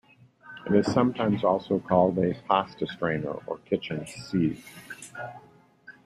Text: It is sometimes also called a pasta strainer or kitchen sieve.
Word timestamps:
It 0.65 0.73
is 0.73 0.91
sometimes 0.91 1.43
also 1.43 1.77
called 1.77 2.17
a 2.17 2.33
pasta 2.49 2.87
strainer 2.87 3.33
or 3.45 3.59
kitchen 3.59 4.07
sieve. 4.07 4.65